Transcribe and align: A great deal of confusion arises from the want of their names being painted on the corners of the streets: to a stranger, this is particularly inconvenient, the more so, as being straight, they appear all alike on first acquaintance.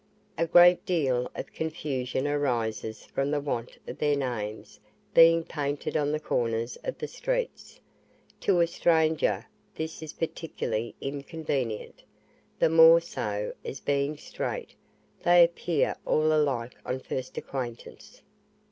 A 0.35 0.47
great 0.47 0.83
deal 0.83 1.29
of 1.35 1.53
confusion 1.53 2.27
arises 2.27 3.05
from 3.05 3.29
the 3.29 3.39
want 3.39 3.77
of 3.87 3.99
their 3.99 4.15
names 4.15 4.79
being 5.13 5.43
painted 5.43 5.95
on 5.95 6.11
the 6.11 6.19
corners 6.19 6.75
of 6.83 6.97
the 6.97 7.07
streets: 7.07 7.79
to 8.39 8.61
a 8.61 8.65
stranger, 8.65 9.45
this 9.75 10.01
is 10.01 10.13
particularly 10.13 10.95
inconvenient, 11.01 12.01
the 12.57 12.67
more 12.71 12.99
so, 12.99 13.53
as 13.63 13.79
being 13.79 14.17
straight, 14.17 14.73
they 15.21 15.43
appear 15.43 15.95
all 16.03 16.33
alike 16.33 16.75
on 16.83 16.99
first 16.99 17.37
acquaintance. 17.37 18.23